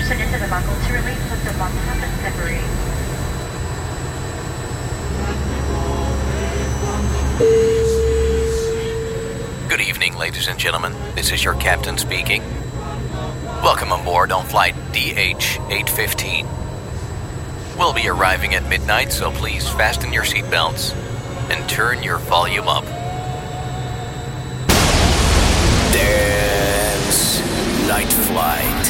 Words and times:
person 0.00 0.20
into 0.20 0.38
the 0.38 0.46
vehicle 0.46 0.74
to 0.86 0.92
release 0.94 1.30
with 1.30 1.44
the 1.44 1.52
bottom 1.58 1.76
and 1.76 2.00
separate. 2.22 2.64
Good 9.68 9.80
evening, 9.82 10.16
ladies 10.16 10.48
and 10.48 10.58
gentlemen. 10.58 10.94
This 11.14 11.32
is 11.32 11.44
your 11.44 11.54
captain 11.54 11.98
speaking. 11.98 12.42
Welcome 13.62 13.92
aboard 13.92 14.32
on 14.32 14.46
flight 14.46 14.74
DH 14.92 15.60
815. 15.68 16.46
We'll 17.76 17.92
be 17.92 18.08
arriving 18.08 18.54
at 18.54 18.66
midnight, 18.68 19.12
so 19.12 19.30
please 19.30 19.68
fasten 19.68 20.14
your 20.14 20.24
seatbelts 20.24 20.94
and 21.50 21.68
turn 21.68 22.02
your 22.02 22.18
volume 22.18 22.68
up. 22.68 22.84
Dance 25.92 27.40
Night 27.86 28.10
Flight. 28.10 28.89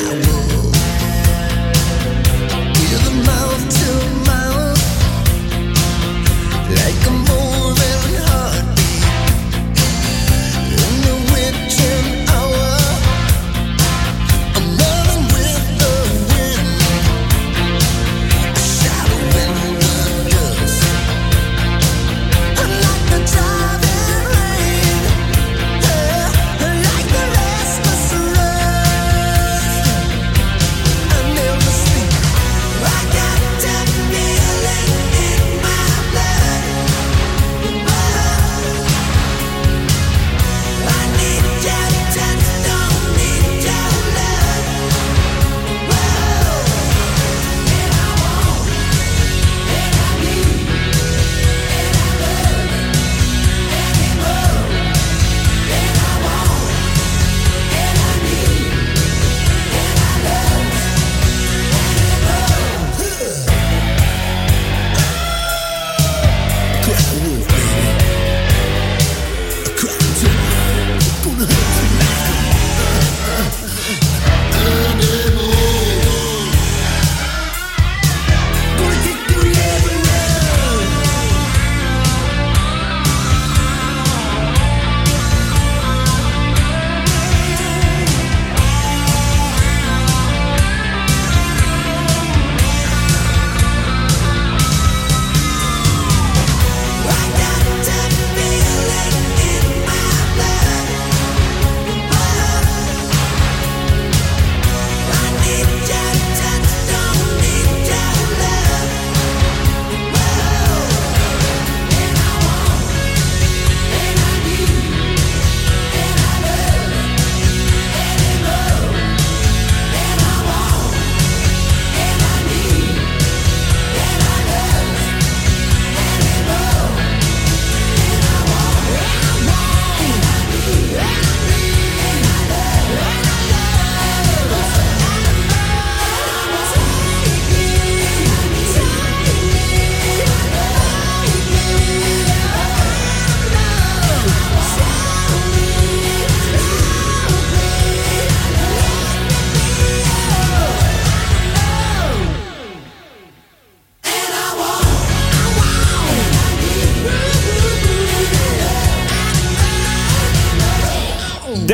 now. 0.00 0.31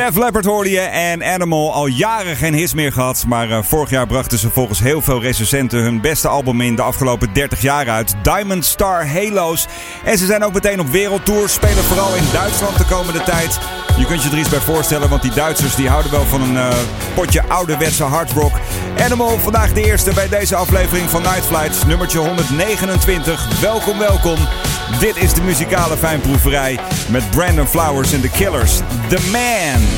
Def 0.09 0.17
Leppard 0.17 0.45
hoorde 0.45 0.71
je 0.71 0.81
en 0.81 1.25
Animal 1.25 1.73
al 1.73 1.87
jaren 1.87 2.37
geen 2.37 2.55
hits 2.55 2.75
meer 2.75 2.93
gehad. 2.93 3.25
Maar 3.27 3.51
eh, 3.51 3.63
vorig 3.63 3.91
jaar 3.91 4.07
brachten 4.07 4.39
ze 4.39 4.51
volgens 4.51 4.81
heel 4.81 5.03
veel 5.03 5.21
recensenten 5.21 5.79
hun 5.79 6.01
beste 6.01 6.29
album 6.29 6.61
in 6.61 6.77
de 6.77 6.83
afgelopen 6.83 7.33
30 7.33 7.63
jaar 7.63 7.89
uit. 7.89 8.15
Diamond 8.23 8.65
Star 8.65 9.09
Halos. 9.09 9.67
En 10.05 10.19
ze 10.19 10.27
zijn 10.27 10.45
ook 10.45 10.53
meteen 10.53 10.81
op 10.81 10.89
wereldtour. 10.89 11.49
Spelen 11.49 11.85
vooral 11.85 12.15
in 12.15 12.23
Duitsland 12.33 12.79
de 12.79 12.85
komende 12.85 13.23
tijd. 13.23 13.59
Je 13.99 14.07
kunt 14.07 14.23
je 14.23 14.31
er 14.31 14.39
iets 14.39 14.49
bij 14.49 14.59
voorstellen, 14.59 15.09
want 15.09 15.23
die 15.23 15.33
Duitsers 15.35 15.75
die 15.75 15.89
houden 15.89 16.11
wel 16.11 16.25
van 16.25 16.43
een 16.43 16.57
eh, 16.57 16.77
potje 17.15 17.43
ouderwetse 17.49 18.05
hardrock. 18.05 18.53
Animal, 18.99 19.39
vandaag 19.39 19.73
de 19.73 19.85
eerste 19.85 20.15
bij 20.15 20.29
deze 20.29 20.57
aflevering 20.57 21.11
van 21.11 21.23
Night 21.23 21.47
Flight, 21.47 21.87
nummertje 21.87 22.19
129. 22.19 23.61
Welkom, 23.61 23.99
welkom. 23.99 24.37
Dit 25.01 25.17
is 25.17 25.35
de 25.35 25.43
muzikale 25.43 25.97
fijnproeverij 25.97 26.79
met 27.11 27.31
Brandon 27.31 27.67
Flowers 27.67 28.13
en 28.13 28.21
The 28.21 28.31
Killers. 28.31 28.77
The 29.09 29.29
Man. 29.33 29.98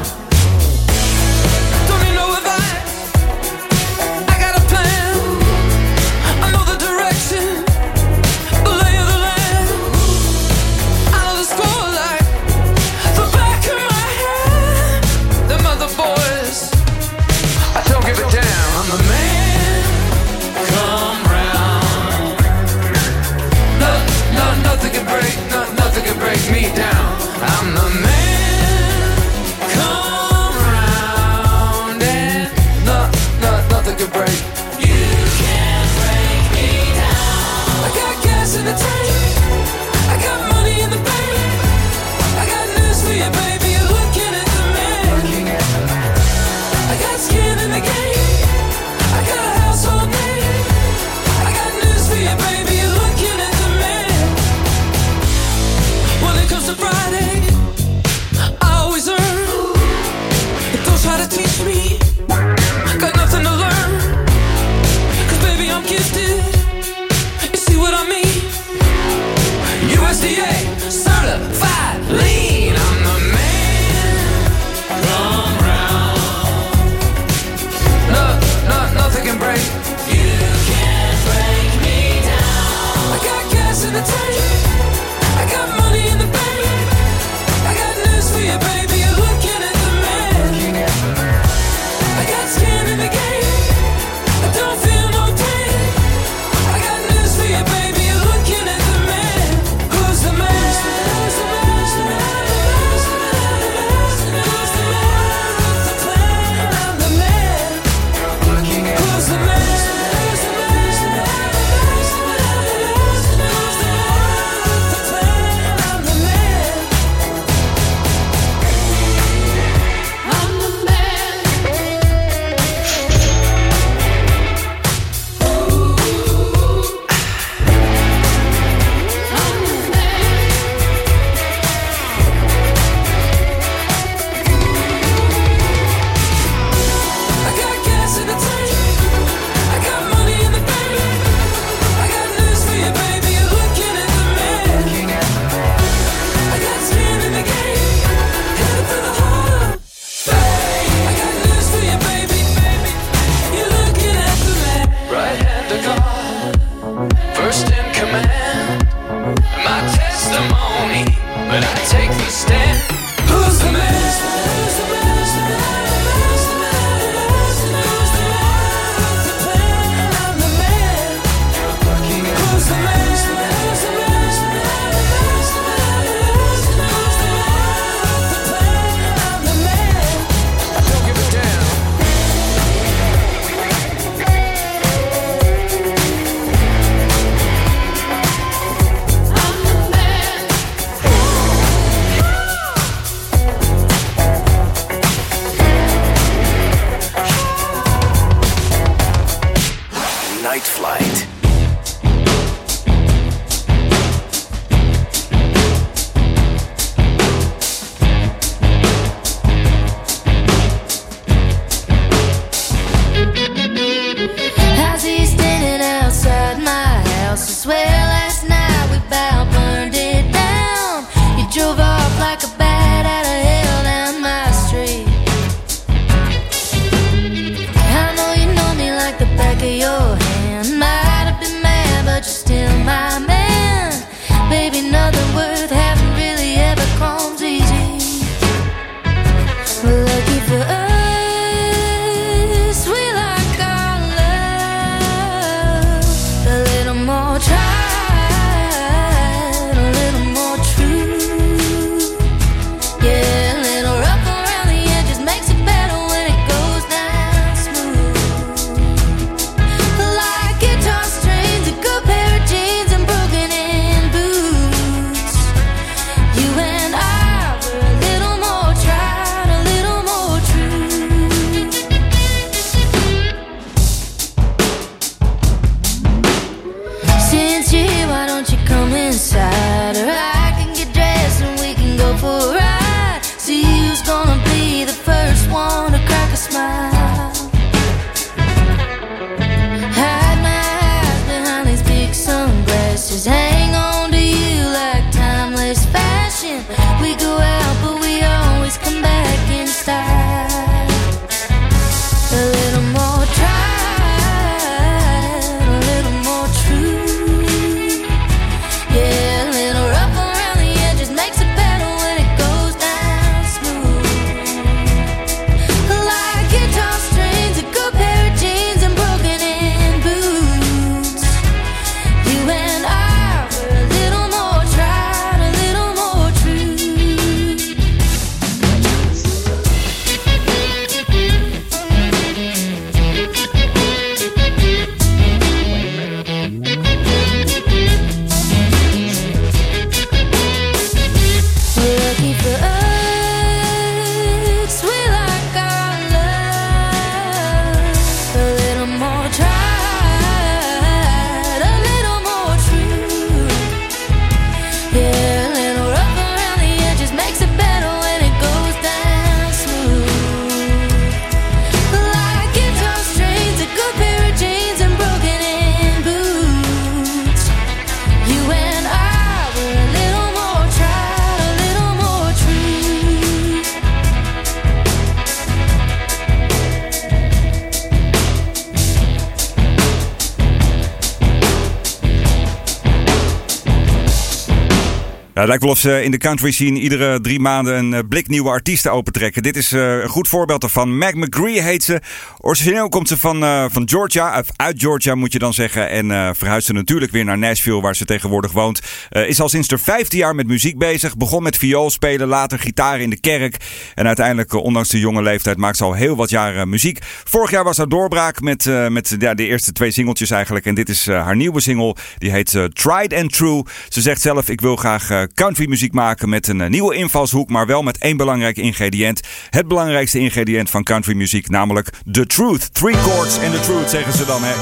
lijkt 385.51 385.65
wel 385.65 385.73
of 385.73 385.79
ze 385.79 386.03
in 386.03 386.11
de 386.11 386.17
country 386.17 386.51
scene 386.51 386.79
iedere 386.79 387.21
drie 387.21 387.39
maanden 387.39 387.77
een 387.77 387.93
eh, 387.93 387.99
blik 388.09 388.27
nieuwe 388.27 388.49
artiesten 388.49 388.91
opentrekken. 388.91 389.43
Dit 389.43 389.57
is 389.57 389.71
eh, 389.71 390.01
een 390.01 390.09
goed 390.09 390.27
voorbeeld 390.27 390.63
ervan. 390.63 390.97
Mac 390.97 391.13
McGree 391.13 391.61
heet 391.61 391.83
ze. 391.83 392.01
Origineel 392.37 392.89
komt 392.89 393.07
ze 393.07 393.17
van, 393.17 393.43
eh, 393.43 393.65
van 393.69 393.89
Georgia, 393.89 394.43
uit 394.55 394.81
Georgia 394.81 395.15
moet 395.15 395.33
je 395.33 395.39
dan 395.39 395.53
zeggen. 395.53 395.89
En 395.89 396.35
verhuisde 396.35 396.73
ze 396.73 396.79
natuurlijk 396.79 397.11
weer 397.11 397.25
naar 397.25 397.37
Nashville, 397.37 397.81
waar 397.81 397.95
ze 397.95 398.05
tegenwoordig 398.05 398.51
woont. 398.51 398.81
Is 399.09 399.41
al 399.41 399.49
sinds 399.49 399.69
haar 399.69 399.79
vijfde 399.79 400.17
jaar 400.17 400.35
met 400.35 400.47
muziek 400.47 400.77
bezig. 400.77 401.17
Begon 401.17 401.43
met 401.43 401.57
viool 401.57 401.89
spelen, 401.89 402.27
later 402.27 402.59
gitaar 402.59 402.99
in 402.99 403.09
de 403.09 403.19
kerk. 403.19 403.57
En 403.95 404.07
uiteindelijk, 404.07 404.53
ondanks 404.53 404.89
de 404.89 404.99
jonge 404.99 405.21
leeftijd, 405.21 405.57
maakt 405.57 405.77
ze 405.77 405.83
al 405.83 405.93
heel 405.93 406.15
wat 406.15 406.29
jaren 406.29 406.69
muziek. 406.69 406.99
Vorig 407.03 407.51
jaar 407.51 407.63
was 407.63 407.77
haar 407.77 407.89
doorbraak 407.89 408.41
met, 408.41 408.89
met 408.89 409.15
ja, 409.19 409.33
de 409.33 409.47
eerste 409.47 409.71
twee 409.71 409.91
singeltjes 409.91 410.31
eigenlijk. 410.31 410.65
En 410.65 410.75
dit 410.75 410.89
is 410.89 411.05
haar 411.05 411.35
nieuwe 411.35 411.61
single. 411.61 411.95
Die 412.17 412.31
heet 412.31 412.59
Tried 412.73 413.13
and 413.13 413.33
True. 413.33 413.63
Ze 413.89 414.01
zegt 414.01 414.21
zelf, 414.21 414.49
ik 414.49 414.61
wil 414.61 414.75
graag 414.75 415.27
eh, 415.41 415.47
country 415.47 415.69
muziek 415.69 415.93
maken 415.93 416.29
met 416.29 416.47
een 416.47 416.61
eh, 416.61 416.69
nieuwe 416.69 416.95
invalshoek. 416.95 417.49
Maar 417.49 417.65
wel 417.65 417.83
met 417.83 417.97
één 417.97 418.17
belangrijk 418.17 418.57
ingrediënt. 418.57 419.19
Het 419.49 419.67
belangrijkste 419.67 420.19
ingrediënt 420.19 420.69
van 420.69 420.83
country 420.83 421.15
muziek, 421.15 421.49
namelijk 421.49 421.89
the 422.11 422.25
truth. 422.25 422.73
Three 422.73 422.95
chords 422.95 423.39
and 423.39 423.53
the 423.53 423.59
truth, 423.59 423.89
zeggen 423.89 424.13
ze 424.13 424.25
dan. 424.25 424.41
Hè. 424.43 424.53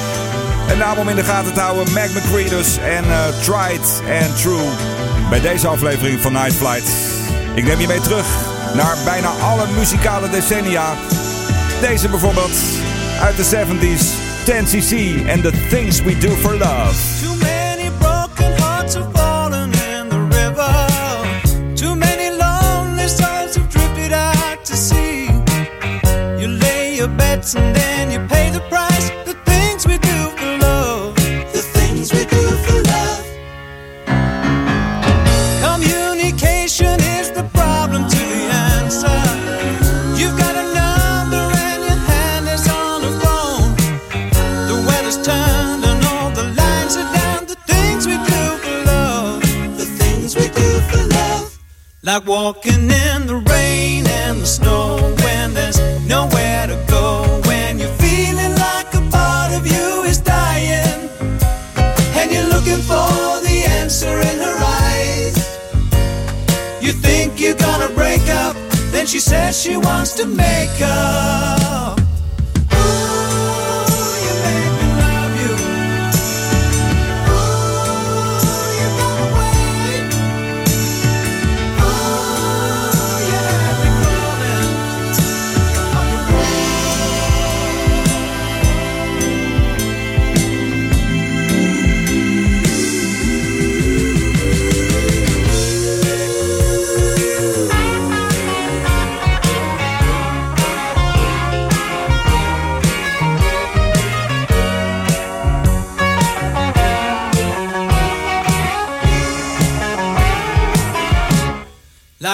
Een 0.71 0.77
naam 0.77 0.97
om 0.97 1.09
in 1.09 1.15
de 1.15 1.23
gaten 1.23 1.53
te 1.53 1.59
houden, 1.59 1.93
Mac 1.93 2.09
McCree 2.09 2.49
dus. 2.49 2.77
En 2.77 3.03
eh, 3.03 3.27
Tried 3.27 4.01
and 4.21 4.41
True. 4.41 4.69
Bij 5.29 5.41
deze 5.41 5.67
aflevering 5.67 6.19
van 6.19 6.31
Night 6.31 6.53
Flight. 6.53 6.89
Ik 7.55 7.63
neem 7.63 7.79
je 7.79 7.87
mee 7.87 8.01
terug 8.01 8.25
naar 8.75 8.97
bijna 9.05 9.27
alle 9.27 9.67
muzikale 9.77 10.29
decennia. 10.29 10.93
Deze 11.81 12.09
bijvoorbeeld 12.09 12.57
uit 13.21 13.37
de 13.37 13.43
70s. 13.43 14.27
10cc 14.45 14.93
and 15.31 15.43
the 15.43 15.51
things 15.69 16.01
we 16.01 16.17
do 16.17 16.29
for 16.29 16.57
love. 16.57 17.58
And 27.55 27.75
then 27.75 28.11
you 28.11 28.19
pay 28.27 28.49
the 28.51 28.59
price. 28.69 29.09
The 29.25 29.33
things 29.45 29.87
we 29.87 29.97
do 29.97 30.17
for 30.37 30.57
love. 30.57 31.15
The 31.53 31.63
things 31.73 32.11
we 32.13 32.25
do 32.25 32.43
for 32.65 32.81
love. 32.93 33.25
Communication 35.63 36.99
is 37.17 37.31
the 37.31 37.43
problem 37.53 38.07
to 38.07 38.17
the 38.17 38.43
answer. 38.75 39.19
You've 40.19 40.37
got 40.37 40.55
and 40.55 41.83
your 41.83 41.99
hand 42.11 42.47
is 42.47 42.67
on 42.67 43.01
the 43.01 43.13
phone. 43.23 43.75
The 44.69 44.77
weather's 44.87 45.17
turned 45.25 45.83
and 45.85 46.05
all 46.05 46.29
the 46.31 46.45
lines 46.61 46.97
are 46.97 47.09
down. 47.15 47.45
The 47.47 47.57
things 47.71 48.05
we 48.05 48.17
do 48.17 48.43
for 48.63 48.77
love. 48.85 49.41
The 49.77 49.85
things 49.85 50.35
we 50.35 50.47
do 50.49 50.69
for 50.89 51.03
love. 51.07 51.57
Like 52.03 52.27
walking 52.27 52.91
in 52.91 53.25
the 53.25 53.41
rain 53.49 54.05
and 54.07 54.41
the 54.41 54.45
snow 54.45 54.97
when 55.23 55.53
there's 55.55 55.79
nowhere 56.07 56.67
to 56.67 56.85
go. 56.87 57.18
Break 68.09 68.29
up. 68.29 68.55
Then 68.91 69.05
she 69.05 69.19
says 69.19 69.61
she 69.61 69.77
wants 69.77 70.13
to 70.13 70.25
make 70.25 70.81
up. 70.81 71.98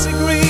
Disagree, 0.00 0.49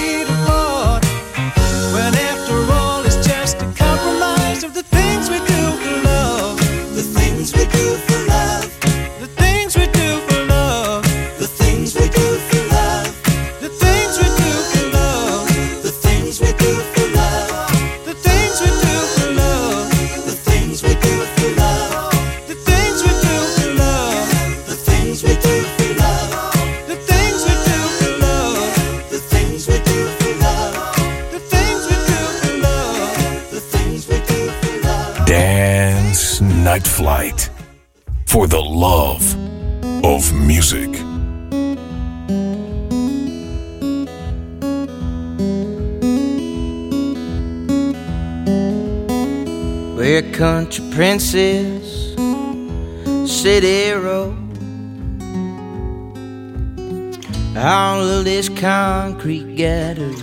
concrete 59.21 59.55
gathered, 59.55 60.17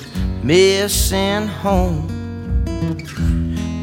missing 0.44 1.46
home. 1.46 2.08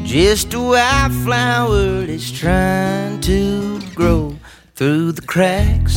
Just 0.03 0.53
a 0.53 0.59
wildflower 0.59 2.05
that's 2.05 2.29
trying 2.29 3.21
to 3.21 3.79
grow 3.95 4.35
through 4.75 5.13
the 5.13 5.21
cracks 5.21 5.95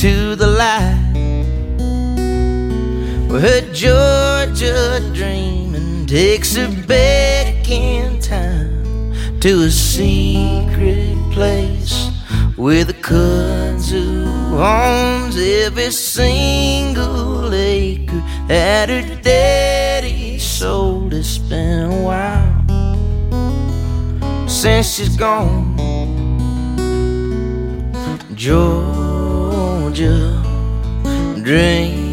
to 0.00 0.36
the 0.36 0.46
light. 0.46 1.04
Well, 3.28 3.40
her 3.40 3.60
Georgia 3.74 4.98
dreaming 5.12 6.06
takes 6.06 6.56
her 6.56 6.70
back 6.86 7.68
in 7.68 8.18
time 8.20 9.12
to 9.40 9.64
a 9.64 9.70
secret 9.70 11.18
place 11.32 12.08
where 12.56 12.84
the 12.84 12.94
kudzu 12.94 14.24
owns 14.58 15.36
every 15.38 15.90
single 15.90 16.87
that 18.48 18.88
her 18.88 19.02
daddy 19.22 20.38
sold. 20.38 21.12
It's 21.12 21.38
been 21.38 21.84
a 21.84 22.02
while 22.02 22.64
since 24.48 24.94
she's 24.94 25.16
gone. 25.16 25.76
Georgia 28.34 30.18
dreaming. 31.42 32.08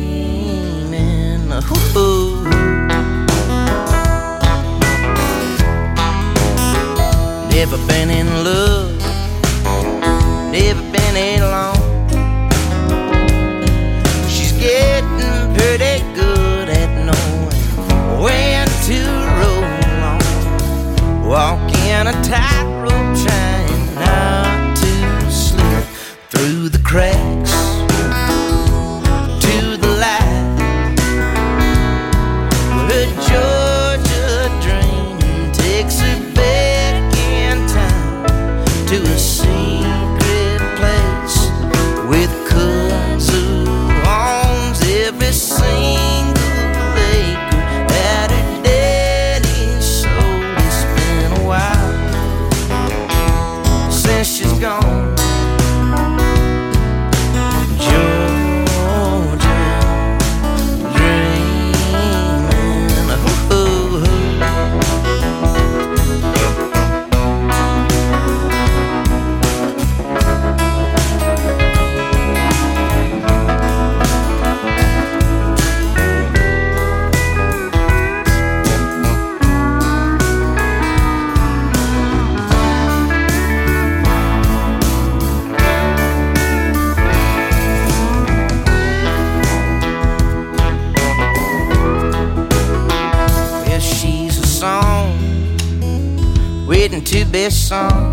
Ooh. 1.97 2.43
Never 7.49 7.77
been 7.87 8.09
in 8.09 8.27
love, 8.43 8.99
never 10.51 10.81
been 10.91 11.41
alone. 11.41 11.74
Walking 22.05 22.19
a 22.19 22.23
tightrope, 22.23 23.17
trying 23.25 23.95
not 23.95 24.77
to 24.77 25.31
slip 25.31 25.85
through 26.29 26.69
the 26.69 26.77
cracks 26.83 27.34
this 97.45 97.67
song. 97.67 98.04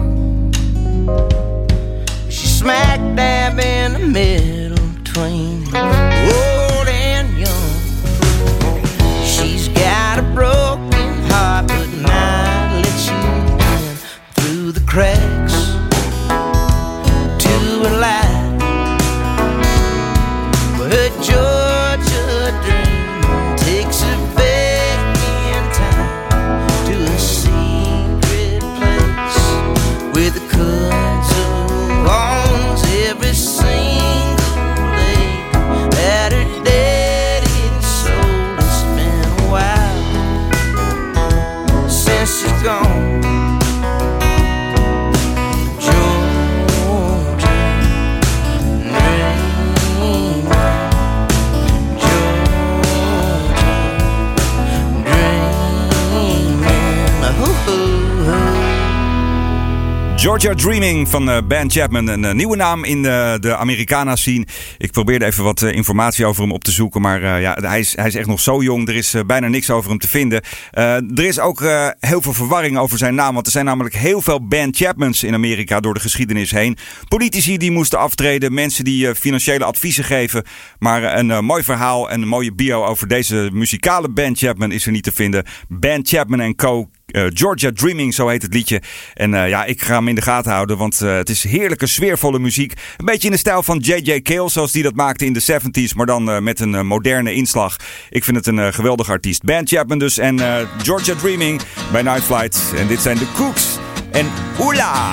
Georgia 60.42 60.64
Dreaming 60.64 61.09
van 61.09 61.31
eh, 61.31 61.38
Ben 61.48 61.70
Chapman. 61.70 62.07
Een 62.07 62.24
eh, 62.24 62.35
nieuwe 62.35 62.57
naam 62.57 62.85
in 62.85 63.02
de, 63.02 63.37
de 63.40 63.57
Americana 63.57 64.16
scene. 64.16 64.46
Ik 64.78 64.90
probeerde 64.90 65.24
even 65.24 65.44
wat 65.44 65.62
eh, 65.62 65.72
informatie 65.72 66.26
over 66.26 66.42
hem 66.42 66.52
op 66.52 66.64
te 66.64 66.70
zoeken. 66.70 67.00
Maar 67.00 67.22
eh, 67.22 67.40
ja, 67.40 67.59
hij, 67.61 67.81
is, 67.81 67.96
hij 67.96 68.07
is 68.07 68.14
echt 68.14 68.26
nog 68.26 68.40
zo 68.40 68.62
jong. 68.62 68.88
Er 68.88 68.94
is 68.94 69.14
eh, 69.14 69.22
bijna 69.26 69.48
niks 69.48 69.70
over 69.70 69.90
hem 69.90 69.98
te 69.98 70.09
vinden. 70.09 70.42
Eh, 70.70 70.94
er 70.94 71.24
is 71.24 71.38
ook 71.38 71.61
eh, 71.62 71.88
heel 72.00 72.22
veel 72.22 72.33
verwarring 72.33 72.78
over 72.78 72.98
zijn 72.98 73.14
naam. 73.14 73.35
Want 73.35 73.46
er 73.46 73.52
zijn 73.52 73.64
namelijk 73.64 73.94
heel 73.94 74.20
veel 74.20 74.46
Ben 74.46 74.74
Chapmans 74.74 75.22
in 75.22 75.35
Amerika 75.35 75.81
door 75.81 75.94
de 75.94 76.00
geschiedenis 76.00 76.50
heen. 76.50 76.76
Politici 77.09 77.57
die 77.59 77.70
moesten 77.70 77.98
aftreden. 77.98 78.55
Mensen 78.55 78.85
die 78.85 79.09
eh, 79.09 79.14
financiële 79.14 79.64
adviezen 79.64 80.05
geven. 80.05 80.44
Maar 80.78 81.02
eh, 81.05 81.18
een 81.18 81.31
eh, 81.31 81.40
mooi 81.40 81.62
verhaal 81.62 82.11
en 82.11 82.22
een 82.22 82.28
mooie 82.28 82.55
bio 82.55 82.85
over 82.85 83.09
deze 83.09 83.50
muzikale 83.52 84.11
Ben 84.11 84.37
Chapman 84.37 84.72
is 84.72 84.87
er 84.87 84.92
niet 84.92 85.05
te 85.05 85.12
vinden. 85.12 85.44
Ben 85.68 86.00
Chapman 86.07 86.55
Co. 86.55 86.88
Eh, 87.12 87.25
Georgia 87.35 87.70
Dreaming, 87.75 88.14
zo 88.14 88.29
heet 88.29 88.42
het 88.42 88.55
liedje. 88.55 88.83
En 89.14 89.35
eh, 89.35 89.48
ja, 89.48 89.64
ik 89.64 89.83
ga 89.83 89.94
hem 89.94 90.09
in 90.09 90.14
de 90.14 90.22
gaten 90.22 90.53
houden, 90.53 90.77
want 90.77 91.01
eh, 91.01 91.14
het 91.14 91.29
is 91.29 91.44
heerlijke, 91.44 91.87
sfeervolle 91.87 92.38
muziek. 92.38 92.72
Een 92.96 93.05
beetje 93.05 93.27
in 93.27 93.33
de 93.33 93.38
stijl 93.38 93.62
van 93.62 93.79
J.J. 93.79 94.20
Cale, 94.22 94.51
zoals 94.51 94.72
die 94.72 94.83
dat 94.83 94.94
maakte 94.94 95.25
in 95.25 95.33
de 95.33 95.42
70s, 95.42 95.94
maar 95.96 96.07
dan 96.07 96.42
met 96.42 96.61
een 96.61 96.87
moderne 96.87 97.35
inslag. 97.35 97.77
Ik 98.11 98.25
vind 98.25 98.37
het 98.37 98.46
een 98.46 98.75
geweldig 98.75 99.11
artiest. 99.11 99.42
Ben 99.42 99.66
Chapman 99.66 99.98
dus 99.98 100.18
en 100.18 100.38
Georgia 100.83 101.14
Dreaming 101.14 101.61
bij 101.92 102.03
Night 102.03 102.22
Flight. 102.22 102.72
En 102.77 102.87
dit 102.87 103.01
zijn 103.01 103.18
de 103.18 103.27
Cooks 103.35 103.79
en 104.11 104.27
Oela. 104.61 105.12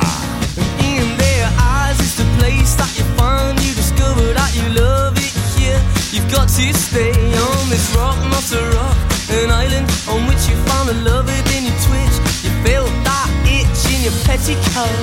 In 0.77 1.15
their 1.17 1.47
eyes 1.57 1.99
is 1.99 2.15
the 2.15 2.25
place 2.37 2.75
that 2.75 2.95
you 2.95 3.07
find. 3.17 3.63
You 3.63 3.75
discover 3.75 4.33
that 4.33 4.53
you 4.53 4.73
love 4.73 5.19
it 5.19 5.33
here. 5.57 5.79
You've 6.11 6.35
got 6.35 6.47
to 6.47 6.77
stay 6.77 7.11
on 7.49 7.69
this 7.69 7.95
rock, 7.95 8.17
not 8.29 8.51
a 8.53 8.69
rock. 8.69 9.09
An 9.29 9.51
island 9.65 9.87
on 10.07 10.25
which 10.27 10.47
you 10.49 10.55
found 10.65 10.89
a 10.89 10.93
lover, 10.93 11.31
then 11.31 11.38
your 14.09 14.25
petticoat. 14.25 14.99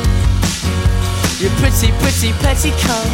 Your 1.39 1.51
pretty, 1.61 1.93
pretty 2.03 2.33
petticoat. 2.43 3.11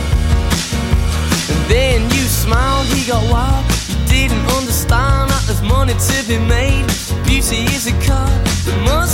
And 1.53 1.61
then 1.69 2.03
you 2.11 2.25
smiled, 2.25 2.87
he 2.87 3.07
got 3.07 3.23
wild. 3.31 3.65
You 3.89 3.97
didn't 4.07 4.47
understand 4.57 5.31
that 5.31 5.43
there's 5.47 5.63
money 5.63 5.95
to 5.95 6.17
be 6.29 6.39
made. 6.39 6.87
Beauty 7.27 7.65
is 7.77 7.87
a 7.87 7.97
card 8.07 8.33
that 8.65 8.79
must 8.85 9.12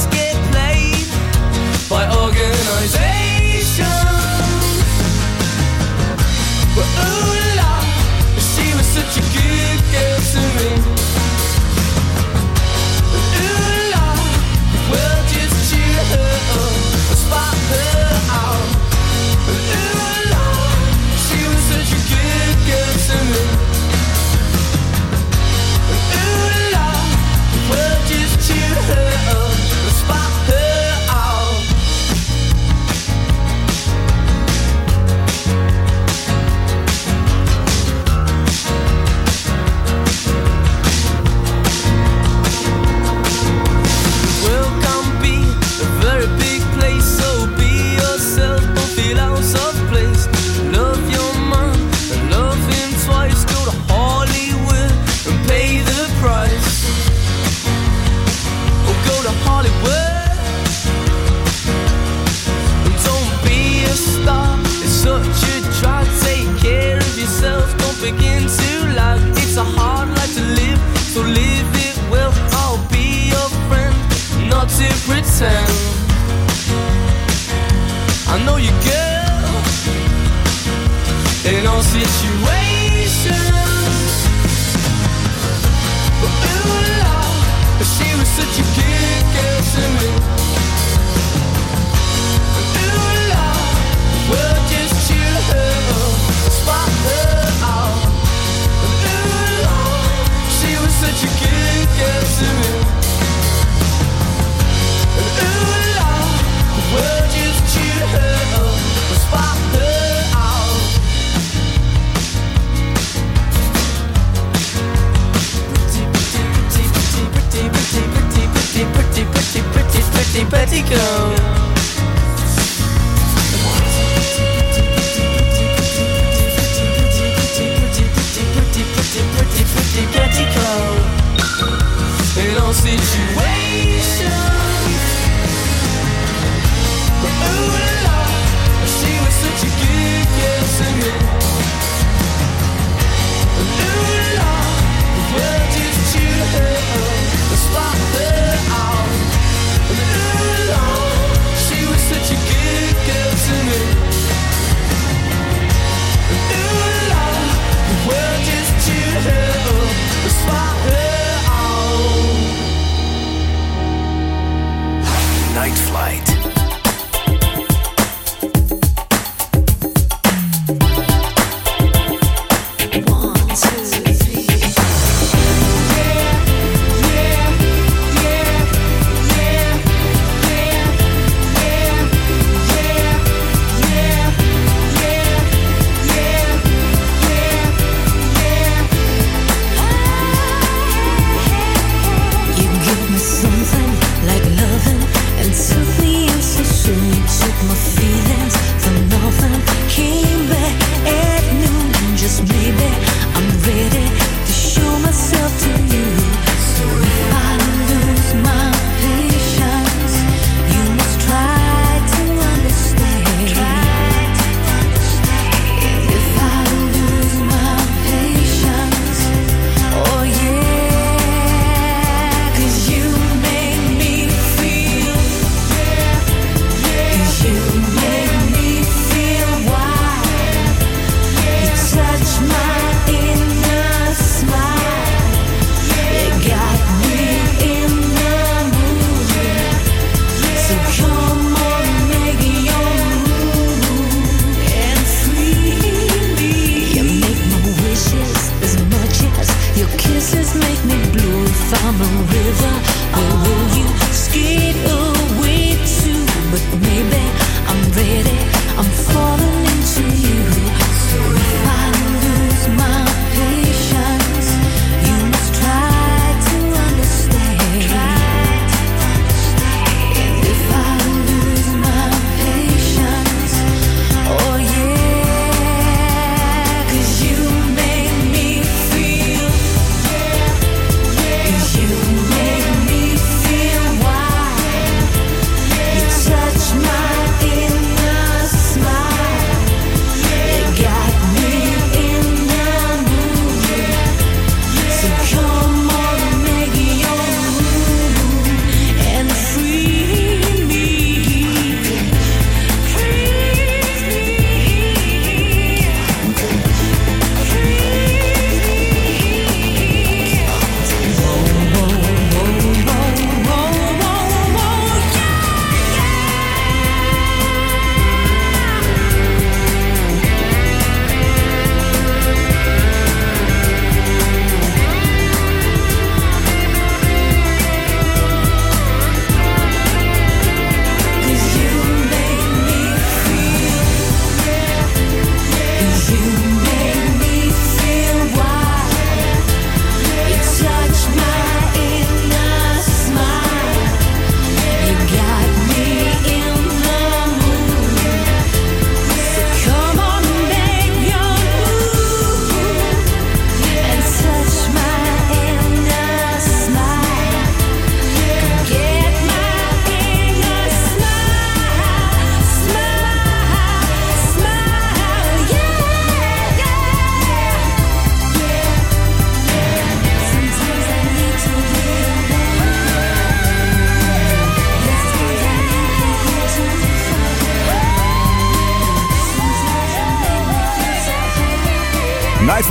become 120.82 121.37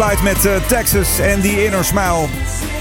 Met 0.07 0.45
eh, 0.45 0.55
Texas 0.67 1.19
en 1.19 1.41
The 1.41 1.65
Inner 1.65 1.85
Smile. 1.85 2.27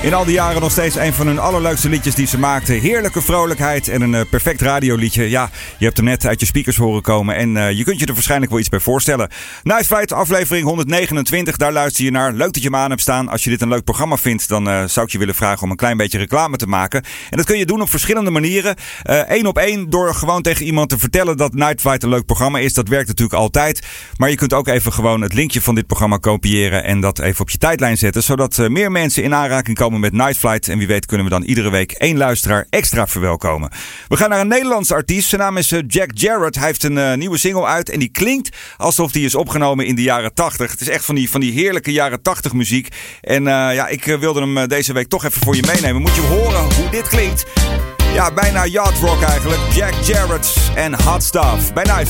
In 0.02 0.14
al 0.14 0.24
die 0.24 0.35
jaren 0.35 0.61
nog 0.61 0.70
steeds 0.70 0.96
een 0.96 1.12
van 1.12 1.26
hun 1.26 1.38
allerleukste 1.38 1.88
liedjes 1.88 2.14
die 2.14 2.26
ze 2.26 2.38
maakten. 2.38 2.80
Heerlijke 2.80 3.22
vrolijkheid 3.22 3.88
en 3.88 4.00
een 4.02 4.14
eh, 4.14 4.20
perfect 4.30 4.61
radioliedje. 4.61 5.30
Ja, 5.30 5.50
je 5.78 5.85
hebt 5.85 5.96
hem 5.96 6.06
net 6.06 6.26
uit 6.26 6.40
je 6.40 6.46
speakers 6.46 6.76
horen 6.76 7.02
komen 7.02 7.37
en 7.37 7.56
eh, 7.56 7.70
je 7.70 7.85
kunt 7.85 8.00
je 8.00 8.06
er 8.06 8.12
waarschijnlijk 8.12 8.50
wel 8.50 8.61
iets 8.61 8.68
bij 8.68 8.80
voorstellen. 8.80 9.28
Night 9.62 9.87
Flight, 9.87 10.12
aflevering 10.12 10.66
129, 10.66 11.56
daar 11.56 11.72
luister 11.72 12.04
je 12.04 12.11
naar. 12.11 12.32
Leuk 12.32 12.52
dat 12.52 12.62
je 12.62 12.70
me 12.70 12.76
aan 12.76 12.90
hebt 12.90 13.02
staan. 13.02 13.28
Als 13.28 13.44
je 13.44 13.50
dit 13.50 13.61
een 13.61 13.68
leuk 13.68 13.85
programma 13.85 14.16
vindt, 14.16 14.48
dan 14.48 14.68
eh, 14.68 14.85
zou 14.85 15.06
ik 15.06 15.12
je 15.12 15.18
willen 15.18 15.35
vragen 15.35 15.62
om 15.62 15.70
een 15.70 15.76
klein 15.76 15.96
beetje 15.96 16.18
reclame 16.18 16.56
te 16.56 16.66
maken. 16.66 17.02
En 17.30 17.37
dat 17.37 17.46
kun 17.46 17.59
je 17.59 17.66
doen 17.66 17.80
op 17.80 17.90
verschillende 17.90 18.30
manieren. 18.30 18.76
Eén 19.02 19.46
op 19.46 19.59
één 19.59 19.90
door 19.90 20.14
gewoon 20.14 20.42
tegen 20.42 20.66
iemand 20.66 20.88
te 20.88 20.98
vertellen 20.98 21.37
dat 21.37 21.54
Night 21.54 21.80
Flight 21.80 22.02
een 22.02 22.09
leuk 22.09 22.26
programma 22.26 22.59
is. 22.59 22.74
Dat 22.74 22.88
werkt 22.88 23.09
natuurlijk 23.09 23.38
altijd. 23.38 23.87
Maar 24.16 24.30
je 24.30 24.37
kunt 24.37 24.52
ook 24.52 24.68
even 24.68 24.92
gewoon 24.92 25.20
het 25.20 25.32
linkje 25.32 25.62
van 25.62 25.74
dit 25.74 25.87
programma 25.87 26.16
kopiëren 26.16 26.85
en 26.85 27.00
dat 27.00 27.18
even 27.18 27.40
op 27.40 27.50
je 27.50 27.59
tijdlijn 27.59 27.96
zetten. 27.96 28.22
Zodat 28.22 28.56
meer 28.68 28.92
mensen 28.92 29.22
in 29.22 29.35
aanraking 29.35 29.76
komen 29.76 29.86
met 29.90 30.12
Night 30.12 30.37
Flight. 30.37 30.68
En 30.68 30.79
wie 30.79 30.87
weet 30.87 31.07
kunnen 31.07 31.27
we 31.27 31.33
dan 31.33 31.42
iedere 31.42 31.70
week 31.70 31.92
één 31.92 32.16
luisteraar 32.16 32.66
extra 32.70 33.07
verwelkomen. 33.07 33.70
We 34.09 34.16
gaan 34.16 34.31
naar 34.31 34.40
een 34.40 34.49
Nederlandse 34.49 34.94
artiest. 34.94 35.29
Zijn 35.29 35.40
naam 35.40 35.57
is 35.57 35.72
eh, 35.72 35.81
Jack 35.87 36.11
Jarrett. 36.14 36.57
Hij 36.57 36.66
heeft 36.66 36.83
een 36.83 36.99
eh, 36.99 37.14
nieuwe 37.14 37.38
single 37.38 37.64
uit 37.64 37.90
en 37.90 37.99
die 37.99 38.09
klinkt 38.09 38.57
alsof 38.77 39.12
die 39.12 39.25
is 39.25 39.35
opgenomen 39.35 39.87
in 39.87 39.94
de 39.94 40.03
jaren 40.03 40.35
80. 40.35 40.70
Het 40.70 40.81
is 40.81 40.88
echt 40.88 41.05
van 41.05 41.14
die, 41.14 41.31
van 41.31 41.40
die 41.40 41.53
heerlijke 41.53 41.92
jaren 41.92 42.22
80 42.22 42.53
muziek. 42.53 42.88
En 43.20 43.46
eh, 43.46 43.75
ja, 43.75 43.87
ik 43.87 44.05
wilde 44.05 44.40
hem 44.40 44.68
deze 44.68 44.92
week 44.92 45.09
toch 45.09 45.25
even 45.25 45.40
voor 45.40 45.57
je 45.57 45.62
meenemen. 45.66 46.03
Moet 46.03 46.14
je 46.14 46.20
horen 46.20 46.75
hoe 46.75 46.90
dit 46.90 47.09
klinkt. 47.09 47.44
Ja, 48.14 48.33
bijna 48.33 48.66
yacht 48.66 48.99
rock 48.99 49.22
eigenlijk. 49.22 49.61
Jack 49.72 49.94
Jarrett 50.03 50.57
en 50.75 51.03
Hot 51.03 51.22
Stuff 51.22 51.72
bij 51.72 51.85
Night 51.85 52.09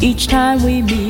each 0.00 0.26
time 0.26 0.62
we 0.62 0.82
meet, 0.82 1.05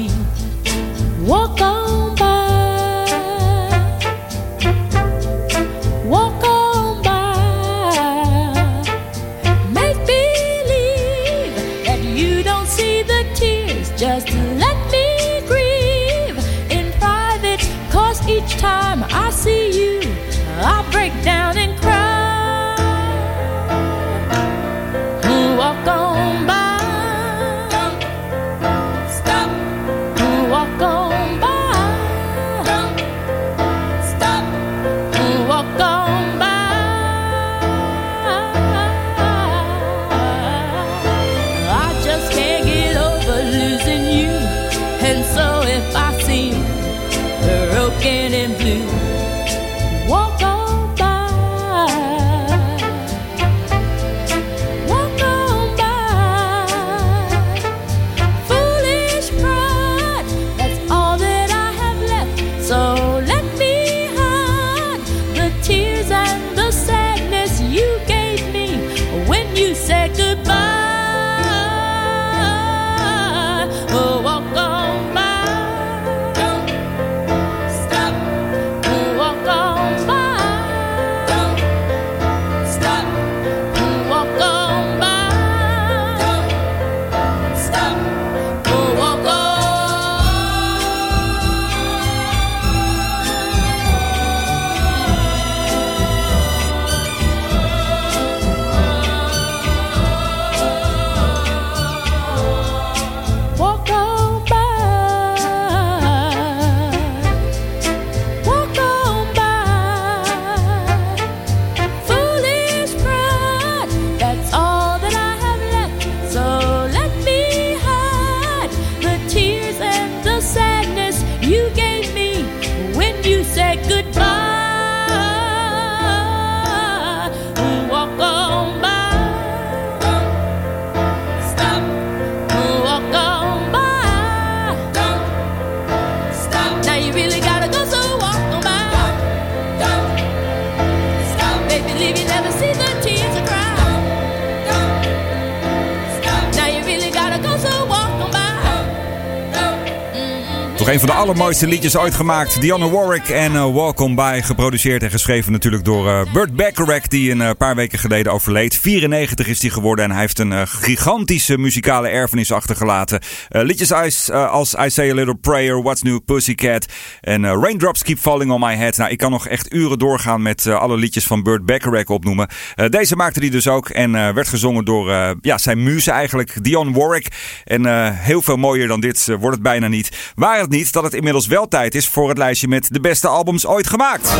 een 150.96 151.02
van 151.02 151.10
de 151.10 151.22
allermooiste 151.22 151.66
liedjes 151.66 151.96
ooit 151.96 152.14
gemaakt. 152.14 152.60
Dionne 152.60 152.90
Warwick 152.90 153.28
en 153.28 153.52
uh, 153.52 154.00
On 154.00 154.14
By. 154.14 154.40
Geproduceerd 154.42 155.02
en 155.02 155.10
geschreven 155.10 155.52
natuurlijk 155.52 155.84
door 155.84 156.06
uh, 156.06 156.32
Burt 156.32 156.56
Bacharach. 156.56 157.06
Die 157.06 157.30
een 157.30 157.40
uh, 157.40 157.50
paar 157.58 157.74
weken 157.74 157.98
geleden 157.98 158.32
overleed. 158.32 158.76
94 158.76 159.46
is 159.46 159.60
hij 159.60 159.70
geworden. 159.70 160.04
En 160.04 160.10
hij 160.10 160.20
heeft 160.20 160.38
een 160.38 160.68
gigantische 160.68 161.58
muzikale 161.58 162.08
erfenis 162.08 162.52
achtergelaten. 162.52 163.20
Liedjes 163.48 163.92
als, 164.30 164.74
I 164.74 164.90
Say 164.90 165.10
A 165.10 165.14
Little 165.14 165.34
Prayer, 165.34 165.82
What's 165.82 166.02
New 166.02 166.18
Pussycat. 166.24 166.86
En 167.20 167.44
Raindrops 167.44 168.02
Keep 168.02 168.18
Falling 168.18 168.50
On 168.50 168.60
My 168.60 168.76
Head. 168.76 168.96
Nou, 168.96 169.10
ik 169.10 169.18
kan 169.18 169.30
nog 169.30 169.46
echt 169.46 169.74
uren 169.74 169.98
doorgaan 169.98 170.42
met 170.42 170.66
alle 170.66 170.96
liedjes 170.96 171.24
van 171.24 171.42
Burt 171.42 171.64
Bacharach 171.64 172.06
opnoemen. 172.06 172.48
Deze 172.88 173.16
maakte 173.16 173.40
hij 173.40 173.50
dus 173.50 173.68
ook. 173.68 173.88
En 173.88 174.12
werd 174.12 174.48
gezongen 174.48 174.84
door 174.84 175.36
ja, 175.40 175.58
zijn 175.58 175.82
muze 175.82 176.10
eigenlijk. 176.10 176.64
Dionne 176.64 176.92
Warwick. 176.92 177.28
En 177.64 178.12
heel 178.14 178.42
veel 178.42 178.56
mooier 178.56 178.88
dan 178.88 179.00
dit 179.00 179.26
wordt 179.26 179.54
het 179.54 179.62
bijna 179.62 179.88
niet. 179.88 180.32
Waar 180.34 180.58
het 180.60 180.70
niet 180.70 180.85
dat 180.92 181.04
het 181.04 181.14
inmiddels 181.14 181.46
wel 181.46 181.68
tijd 181.68 181.94
is 181.94 182.08
voor 182.08 182.28
het 182.28 182.38
lijstje 182.38 182.68
met 182.68 182.88
de 182.92 183.00
beste 183.00 183.28
albums 183.28 183.66
ooit 183.66 183.86
gemaakt. 183.86 184.34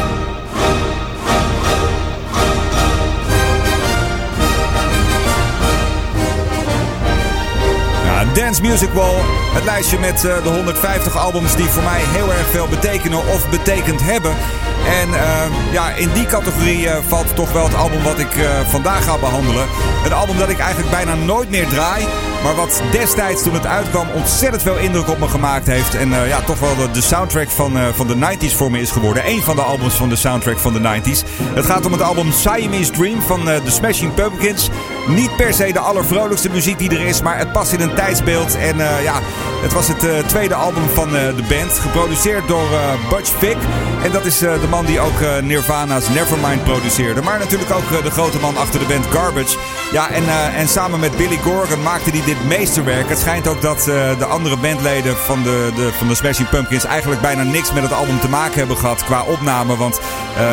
Dance 8.37 8.63
Music 8.63 8.91
Wall. 8.91 9.15
Het 9.55 9.65
lijstje 9.65 9.99
met 9.99 10.25
uh, 10.25 10.43
de 10.43 10.49
150 10.49 11.17
albums 11.17 11.57
die 11.57 11.65
voor 11.65 11.83
mij 11.83 12.01
heel 12.01 12.33
erg 12.33 12.47
veel 12.47 12.69
betekenen 12.69 13.19
of 13.19 13.51
betekend 13.51 14.03
hebben. 14.03 14.35
En 14.87 15.09
uh, 15.09 15.73
ja, 15.73 15.91
in 15.91 16.11
die 16.13 16.27
categorie 16.27 16.85
uh, 16.85 16.97
valt 17.09 17.37
toch 17.37 17.53
wel 17.53 17.65
het 17.65 17.75
album 17.75 18.03
wat 18.03 18.19
ik 18.19 18.37
uh, 18.37 18.61
vandaag 18.67 19.05
ga 19.05 19.19
behandelen. 19.19 19.67
Een 20.05 20.13
album 20.13 20.39
dat 20.39 20.49
ik 20.49 20.59
eigenlijk 20.59 20.91
bijna 20.91 21.15
nooit 21.15 21.51
meer 21.51 21.69
draai. 21.69 22.07
Maar 22.43 22.55
wat 22.55 22.83
destijds 22.91 23.43
toen 23.43 23.55
het 23.55 23.67
uitkwam 23.67 24.07
ontzettend 24.15 24.63
veel 24.63 24.77
indruk 24.77 25.09
op 25.09 25.19
me 25.19 25.29
gemaakt 25.29 25.67
heeft. 25.67 25.95
En 25.95 26.09
uh, 26.09 26.29
ja, 26.29 26.41
toch 26.41 26.59
wel 26.59 26.93
de, 26.93 27.01
soundtrack 27.01 27.51
van, 27.51 27.79
van 27.95 28.07
de 28.07 28.15
90s 28.15 28.57
voor 28.57 28.71
me 28.71 28.81
is 28.81 28.91
geworden. 28.91 29.29
Eén 29.29 29.43
van 29.43 29.57
de 29.57 29.63
albums 29.63 29.95
van 29.95 30.09
de 30.09 30.17
soundtrack 30.17 30.59
van 30.59 30.73
de 30.73 30.81
90s. 30.81 31.25
Het 31.55 31.67
gaat 31.67 31.87
om 31.87 31.93
het 31.93 32.03
album 32.03 32.33
Siamese 32.33 32.91
Dream 32.91 33.23
van 33.23 33.45
The 33.45 33.71
Smashing 33.71 34.15
Pumpkins. 34.15 34.69
Niet 35.09 35.37
per 35.37 35.55
se 35.55 35.73
de 35.73 35.79
allervrolijkste 35.79 36.51
muziek 36.51 36.79
die 36.79 36.91
er 36.91 37.07
is, 37.07 37.23
maar 37.23 37.39
het 37.39 37.53
past 37.53 37.73
in 37.73 37.81
een 37.81 37.95
tijdsbeeld. 37.95 38.57
En 38.57 38.77
ja, 39.03 39.21
het 39.63 39.73
was 39.73 39.89
het 39.89 40.29
tweede 40.29 40.55
album 40.55 40.89
van 40.95 41.09
de 41.11 41.45
band. 41.49 41.79
Geproduceerd 41.79 42.49
door 42.49 42.69
Butch 43.11 43.31
Vig. 43.39 43.57
En 44.03 44.11
dat 44.13 44.25
is 44.25 44.39
de 44.39 44.67
man 44.71 44.76
die 44.85 45.01
ook 45.01 45.43
Nirvana's 45.43 46.09
Nevermind 46.09 46.65
produceerde. 46.65 47.23
Maar 47.23 47.39
natuurlijk 47.39 47.71
ook 47.71 48.03
de 48.03 48.11
grote 48.11 48.39
man 48.39 48.57
achter 48.57 48.81
de 48.81 48.87
band 48.87 49.07
Garbage. 49.07 49.57
Ja, 49.93 50.11
en, 50.11 50.25
en 50.55 50.69
samen 50.69 51.01
met 51.01 51.17
Billy 51.17 51.39
Corgan 51.43 51.83
maakte 51.83 52.11
hij 52.11 52.23
dit 52.25 52.45
meesterwerk. 52.45 53.09
Het 53.09 53.19
schijnt 53.19 53.49
ook 53.49 53.63
dat 53.63 53.83
de 54.19 54.27
andere 54.29 54.57
bandleden 54.57 55.17
van 55.17 55.43
de, 55.43 55.73
de, 55.75 55.93
van 55.93 56.09
de 56.09 56.15
Smashing 56.15 56.49
Pumpkins 56.49 56.85
eigenlijk 56.85 57.21
bijna 57.21 57.43
niks 57.43 57.73
met 57.73 57.83
het 57.83 57.93
album 57.93 58.21
te 58.21 58.29
maken 58.29 58.59
hebben 58.59 58.77
gehad 58.77 59.05
qua 59.05 59.23
opname. 59.23 59.77
Want 59.77 60.01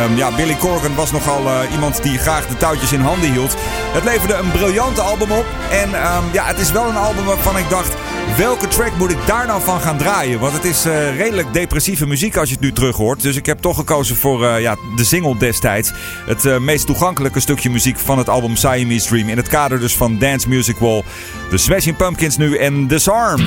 um, 0.07 0.17
ja, 0.17 0.32
Billy 0.32 0.55
Corgan 0.55 0.95
was 0.95 1.11
nogal 1.11 1.41
iemand 1.71 2.03
die 2.03 2.17
graag 2.17 2.47
de 2.47 2.57
touwtjes 2.57 2.91
in 2.91 3.01
handen 3.01 3.32
hield. 3.32 3.55
Het 3.91 4.03
leverde 4.03 4.34
een 4.34 4.51
briljante 4.51 5.01
album 5.01 5.32
op. 5.32 5.45
En 5.71 5.89
um, 5.89 6.24
ja, 6.32 6.45
het 6.45 6.59
is 6.59 6.71
wel 6.71 6.89
een 6.89 6.97
album 6.97 7.26
waarvan 7.26 7.57
ik 7.57 7.69
dacht... 7.69 7.93
Welke 8.38 8.67
track 8.67 8.97
moet 8.97 9.11
ik 9.11 9.17
daar 9.26 9.47
nou 9.47 9.61
van 9.61 9.80
gaan 9.80 9.97
draaien? 9.97 10.39
Want 10.39 10.53
het 10.53 10.63
is 10.63 10.86
uh, 10.86 11.17
redelijk 11.17 11.53
depressieve 11.53 12.07
muziek 12.07 12.38
als 12.38 12.49
je 12.49 12.55
het 12.55 12.63
nu 12.63 12.71
terug 12.71 12.95
hoort. 12.95 13.21
Dus 13.21 13.36
ik 13.36 13.45
heb 13.45 13.59
toch 13.59 13.76
gekozen 13.76 14.15
voor 14.15 14.43
uh, 14.43 14.61
ja, 14.61 14.76
de 14.95 15.03
single 15.03 15.38
destijds. 15.38 15.91
Het 16.26 16.45
uh, 16.45 16.57
meest 16.57 16.86
toegankelijke 16.86 17.39
stukje 17.39 17.69
muziek 17.69 17.99
van 17.99 18.17
het 18.17 18.30
album 18.30 18.55
Siamese 18.55 19.07
Dream. 19.07 19.30
In 19.30 19.38
het 19.38 19.47
kader 19.47 19.80
dus 19.80 19.97
van 19.97 20.17
Dance 20.17 20.49
Music 20.49 20.78
Wall. 20.78 21.03
De 21.49 21.57
Smashing 21.57 21.97
Pumpkins 21.97 22.38
nu 22.38 22.57
en 22.57 22.88
Disarm. 22.88 23.41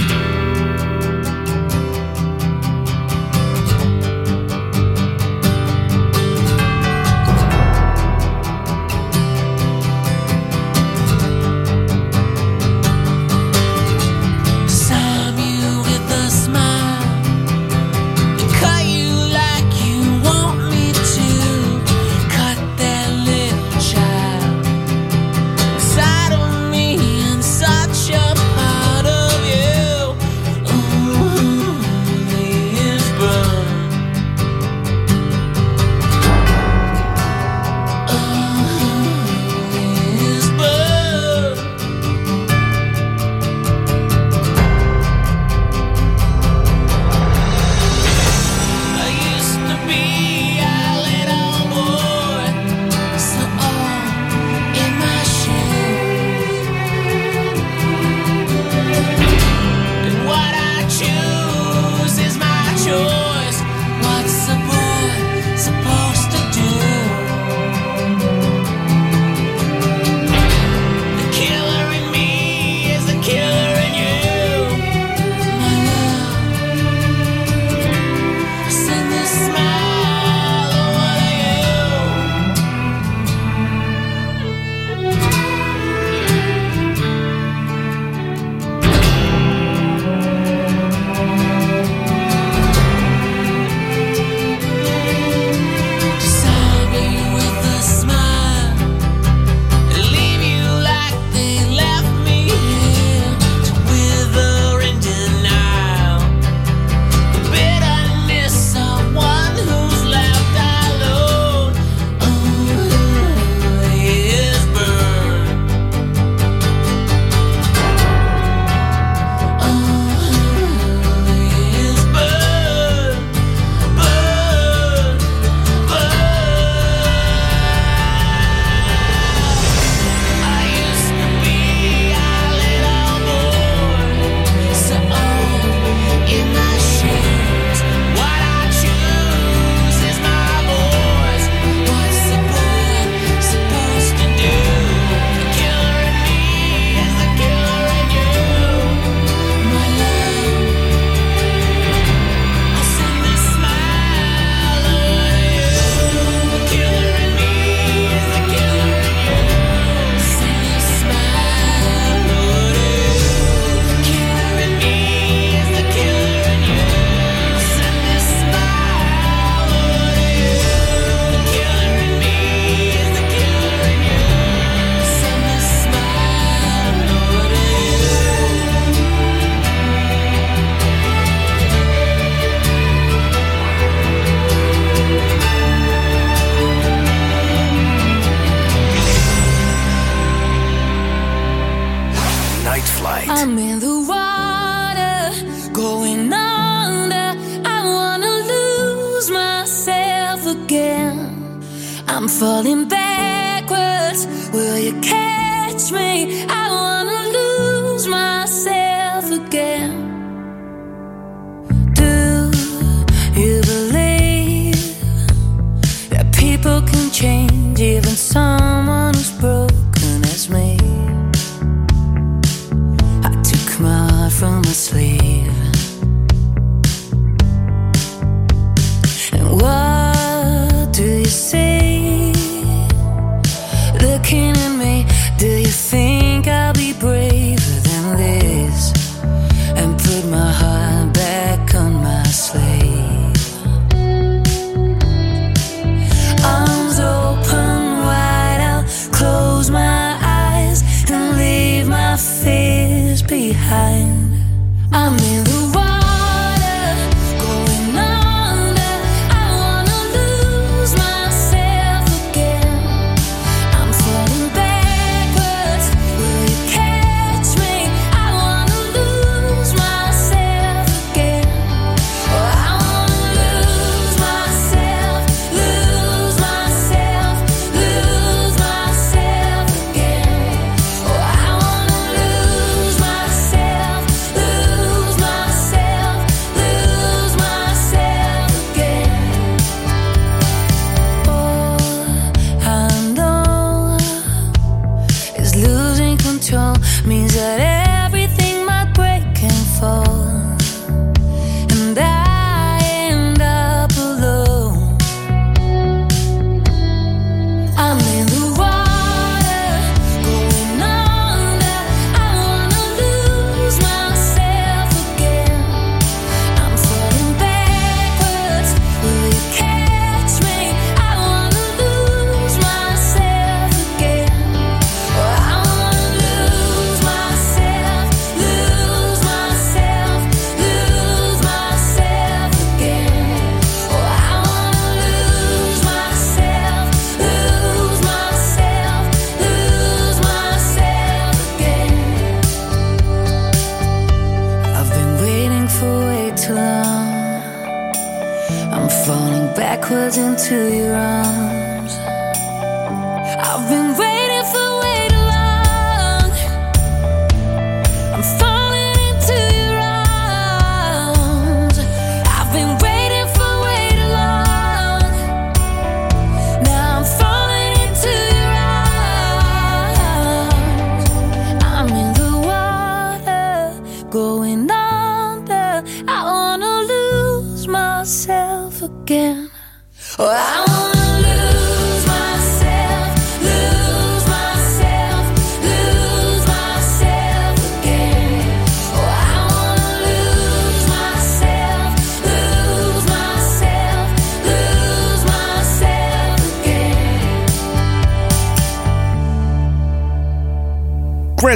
Backwards 349.80 350.16
into 350.16 350.74
your 350.74 350.94
arms. 350.94 351.65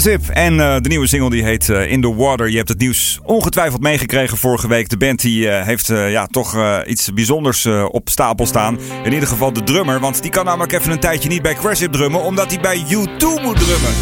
Cressip 0.01 0.29
en 0.29 0.61
eh, 0.61 0.77
de 0.81 0.89
nieuwe 0.89 1.07
single 1.07 1.31
die 1.31 1.45
heet 1.45 1.69
eh, 1.69 1.91
In 1.91 2.01
The 2.01 2.15
Water. 2.15 2.51
Je 2.51 2.57
hebt 2.57 2.69
het 2.69 2.79
nieuws 2.79 3.21
ongetwijfeld 3.23 3.81
meegekregen 3.81 4.39
vorige 4.39 4.69
week. 4.69 4.89
De 4.89 4.97
band 4.97 5.21
die 5.21 5.49
eh, 5.49 5.67
heeft 5.67 5.87
ja, 5.87 6.27
toch 6.27 6.57
iets 6.87 7.13
bijzonders 7.13 7.67
op 7.91 8.09
stapel 8.09 8.47
staan. 8.47 8.79
In 9.05 9.13
ieder 9.13 9.29
geval 9.29 9.53
de 9.53 9.63
drummer. 9.63 10.01
Want 10.01 10.23
die 10.23 10.31
kan 10.31 10.45
namelijk 10.45 10.73
even 10.73 10.93
een 10.93 11.01
tijdje 11.01 11.29
niet 11.29 11.43
bij 11.43 11.55
Cressip 11.55 11.93
drummen. 11.93 12.23
Omdat 12.23 12.51
hij 12.51 12.61
bij 12.61 12.79
U2 12.79 13.43
moet 13.43 13.59
drummen. 13.59 13.93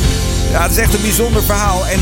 Ja, 0.51 0.62
het 0.62 0.70
is 0.70 0.78
echt 0.78 0.94
een 0.94 1.03
bijzonder 1.03 1.42
verhaal. 1.42 1.86
En 1.86 1.99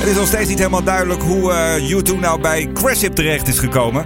het 0.00 0.08
is 0.08 0.16
nog 0.16 0.26
steeds 0.26 0.48
niet 0.48 0.58
helemaal 0.58 0.82
duidelijk 0.82 1.22
hoe 1.22 1.52
eh, 1.52 1.90
U2 1.90 2.20
nou 2.20 2.40
bij 2.40 2.70
Cressip 2.74 3.14
terecht 3.14 3.48
is 3.48 3.58
gekomen. 3.58 4.04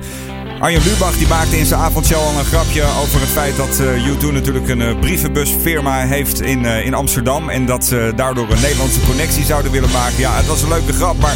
Arjen 0.65 0.83
Lubach 0.83 1.17
die 1.17 1.27
maakte 1.27 1.59
in 1.59 1.67
zijn 1.67 1.81
avondshow 1.81 2.19
al 2.19 2.39
een 2.39 2.45
grapje 2.45 2.83
over 2.83 3.21
het 3.21 3.29
feit 3.29 3.57
dat 3.57 3.81
eh, 3.81 4.09
U2 4.09 4.33
natuurlijk 4.33 4.69
een 4.69 4.81
eh, 4.81 4.99
brievenbusfirma 4.99 6.07
heeft 6.07 6.41
in, 6.41 6.67
eh, 6.67 6.87
in 6.87 6.95
Amsterdam. 6.95 7.49
En 7.49 7.67
dat 7.67 7.85
ze 7.85 8.13
daardoor 8.17 8.51
een 8.51 8.61
Nederlandse 8.61 9.01
connectie 9.01 9.45
zouden 9.45 9.73
willen 9.73 9.91
maken. 9.91 10.19
Ja, 10.19 10.37
het 10.37 10.47
was 10.47 10.63
een 10.63 10.69
leuke 10.69 10.93
grap, 10.93 11.21
maar 11.21 11.35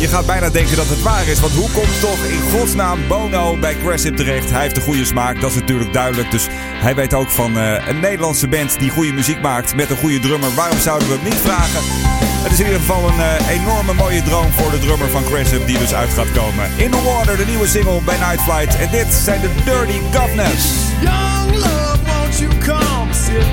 je 0.00 0.08
gaat 0.08 0.26
bijna 0.26 0.50
denken 0.50 0.76
dat 0.76 0.88
het 0.88 1.02
waar 1.02 1.28
is. 1.28 1.40
Want 1.40 1.52
hoe 1.52 1.70
komt 1.70 2.00
toch 2.00 2.24
in 2.24 2.58
godsnaam 2.58 2.98
Bono 3.08 3.56
bij 3.56 3.76
Cressip 3.84 4.16
terecht? 4.16 4.50
Hij 4.50 4.62
heeft 4.62 4.76
een 4.76 4.82
goede 4.82 5.04
smaak, 5.04 5.40
dat 5.40 5.50
is 5.50 5.56
natuurlijk 5.56 5.92
duidelijk. 5.92 6.30
Dus 6.30 6.46
hij 6.74 6.94
weet 6.94 7.14
ook 7.14 7.30
van 7.30 7.56
een 7.56 8.00
Nederlandse 8.00 8.48
band 8.48 8.78
die 8.78 8.90
goede 8.90 9.12
muziek 9.12 9.40
maakt 9.40 9.76
met 9.76 9.90
een 9.90 9.96
goede 9.96 10.18
drummer. 10.18 10.54
Waarom 10.54 10.78
zouden 10.78 11.08
we 11.08 11.14
hem 11.14 11.24
niet 11.24 11.40
vragen? 11.40 12.37
Het 12.48 12.58
is 12.58 12.64
in 12.64 12.72
ieder 12.72 12.86
geval 12.86 13.08
een 13.08 13.20
eh, 13.20 13.60
enorme 13.60 13.92
mooie 13.92 14.22
droom 14.22 14.52
voor 14.52 14.70
de 14.70 14.78
drummer 14.78 15.08
van 15.08 15.24
Cressip 15.24 15.66
die 15.66 15.78
dus 15.78 15.94
uit 15.94 16.10
gaat 16.10 16.32
komen. 16.32 16.70
In 16.76 16.90
the 16.90 17.02
Water, 17.02 17.36
de 17.36 17.44
nieuwe 17.46 17.66
single 17.66 18.00
bij 18.04 18.18
Night 18.18 18.40
Flight. 18.40 18.76
En 18.76 18.90
dit 18.90 19.06
zijn 19.14 19.40
de 19.40 19.50
Dirty 19.64 20.00
Governors. 20.12 20.64
Young 21.00 21.54
love, 21.54 21.98
won't 22.06 22.38
you 22.38 22.58
come 22.58 23.14
sit 23.14 23.46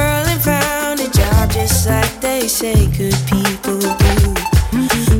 girl 0.00 0.24
and 0.32 0.42
found 0.52 0.98
a 1.00 1.08
job 1.20 1.44
just 1.50 1.88
like 1.92 2.14
they 2.20 2.42
say 2.48 2.78
good 2.98 3.20
people 3.32 3.80
do. 4.04 4.16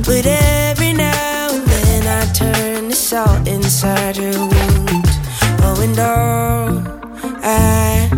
But 0.08 0.24
every 0.26 0.92
now 0.92 1.42
and 1.56 1.66
then 1.72 2.02
I 2.20 2.22
turn 2.40 2.88
the 2.88 2.98
salt 3.08 3.42
inside 3.56 4.16
her 4.22 4.38
wound. 4.52 5.08
Oh, 5.66 5.76
and 5.86 5.98
all 6.12 6.70
I 7.42 8.08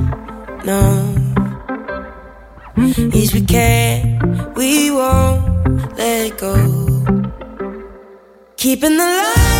know 0.68 0.92
is 3.20 3.28
we 3.36 3.42
can't, 3.54 4.56
we 4.58 4.90
won't 4.98 5.44
let 5.98 6.38
go. 6.44 6.54
Keeping 8.56 8.96
the 9.02 9.08
light 9.20 9.51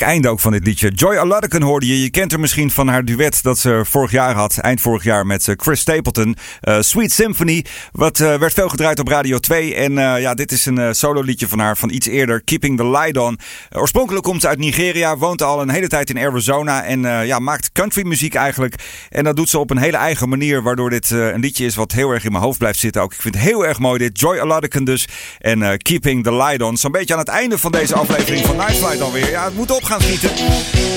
Einde 0.00 0.28
ook 0.28 0.40
van 0.40 0.52
dit 0.52 0.66
liedje. 0.66 0.88
Joy 0.88 1.16
Aludden 1.16 1.62
hoorde 1.62 1.86
je. 1.86 2.02
Je 2.02 2.10
kent 2.10 2.30
haar 2.30 2.40
misschien 2.40 2.70
van 2.70 2.88
haar 2.88 3.04
duet 3.04 3.42
dat 3.42 3.58
ze 3.58 3.82
vorig 3.84 4.10
jaar 4.10 4.34
had. 4.34 4.58
Eind 4.58 4.80
vorig 4.80 5.04
jaar 5.04 5.26
met 5.26 5.48
eh, 5.48 5.54
Chris 5.56 5.80
Stapleton. 5.80 6.36
Eh, 6.60 6.80
Sweet 6.80 7.12
Symphony. 7.12 7.64
Wat 7.92 8.20
eh, 8.20 8.38
werd 8.38 8.52
veel 8.52 8.68
gedraaid 8.68 8.98
op 8.98 9.08
Radio 9.08 9.38
2. 9.38 9.74
En 9.74 9.92
ja, 9.92 10.34
dit 10.34 10.52
is 10.52 10.66
een 10.66 10.94
solo 10.94 11.20
liedje 11.20 11.48
van 11.48 11.58
haar 11.58 11.76
van 11.76 11.90
iets 11.90 12.06
eerder. 12.06 12.42
Keeping 12.44 12.76
the 12.76 12.86
Light 12.86 13.16
On. 13.16 13.38
Oorspronkelijk 13.72 14.24
komt 14.24 14.40
ze 14.40 14.48
uit 14.48 14.58
Nigeria. 14.58 15.16
Woont 15.16 15.42
al 15.42 15.62
een 15.62 15.70
hele 15.70 15.88
tijd 15.88 16.10
in 16.10 16.18
Arizona. 16.18 16.84
En 16.84 17.00
ja, 17.26 17.38
maakt 17.38 17.72
country 17.72 18.06
muziek 18.06 18.34
eigenlijk. 18.34 18.74
En 19.10 19.24
dat 19.24 19.36
doet 19.36 19.48
ze 19.48 19.58
op 19.58 19.70
een 19.70 19.78
hele 19.78 19.96
eigen 19.96 20.28
manier. 20.28 20.62
Waardoor 20.62 20.90
dit 20.90 21.10
een 21.10 21.40
liedje 21.40 21.64
is 21.64 21.74
wat 21.74 21.92
heel 21.92 22.10
erg 22.10 22.24
in 22.24 22.32
mijn 22.32 22.44
hoofd 22.44 22.58
blijft 22.58 22.78
zitten. 22.78 23.02
Ook 23.02 23.12
ik 23.12 23.20
vind 23.20 23.34
het 23.34 23.44
heel 23.44 23.66
erg 23.66 23.78
mooi 23.78 23.98
dit. 23.98 24.20
Joy 24.20 24.38
Aludden 24.38 24.84
dus. 24.84 25.08
En 25.38 25.78
Keeping 25.78 26.24
the 26.24 26.34
Light 26.34 26.62
On. 26.62 26.76
Zo'n 26.76 26.92
beetje 26.92 27.12
aan 27.14 27.20
het 27.20 27.28
einde 27.28 27.58
van 27.58 27.72
deze 27.72 27.94
aflevering 27.94 28.46
van 28.46 28.56
Night 28.56 28.76
Flight 28.76 29.00
alweer. 29.00 29.30
Ja, 29.30 29.44
het 29.44 29.54
moet 29.54 29.70
op 29.70 29.81
gaan 29.84 30.00
schieten. 30.00 30.30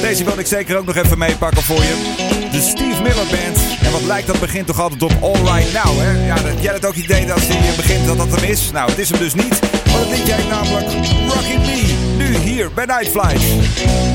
Deze 0.02 0.24
wil 0.24 0.40
ik 0.40 0.48
zeker 0.48 0.78
ook 0.78 0.86
nog 0.86 0.96
even 0.96 1.18
meepakken 1.18 1.64
voor 1.64 1.82
je. 1.82 2.14
De 2.52 2.62
Steve 2.62 3.02
Miller 3.02 3.28
Band. 3.30 3.58
En 3.82 3.92
wat 3.92 4.02
lijkt 4.02 4.28
dat 4.28 4.40
begint 4.40 4.68
toch 4.68 4.80
altijd 4.80 5.04
op 5.04 5.12
All 5.22 5.56
Right 5.56 5.74
Now, 5.74 6.00
hè? 6.00 6.26
Ja, 6.26 6.36
dat, 6.36 6.62
jij 6.62 6.74
had 6.74 6.86
ook 6.86 6.96
idee 6.96 7.26
dat 7.26 7.36
als 7.36 7.48
hij 7.48 7.76
begint 7.76 8.06
dat 8.06 8.18
dat 8.18 8.40
hem 8.40 8.50
is. 8.50 8.72
Nou, 8.72 8.90
het 8.90 9.00
is 9.00 9.10
hem 9.10 9.20
dus 9.20 9.34
niet. 9.34 9.60
Want 9.60 10.00
het 10.00 10.18
liedje 10.18 10.34
heet 10.34 10.50
namelijk 10.50 10.88
Rocky 11.28 11.58
Me. 11.58 11.94
Nu 12.18 12.38
hier 12.38 12.72
bij 12.74 12.86
Night 12.86 13.10
Flight. 13.10 14.15